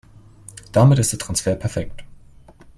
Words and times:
Damit 0.71 0.97
ist 0.97 1.11
der 1.11 1.19
Transfer 1.19 1.53
perfekt. 1.55 2.03